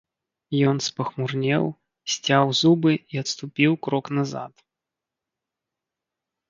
[0.69, 1.63] Ён спахмурнеў,
[2.13, 4.69] сцяў зубы і адступіў крок назад.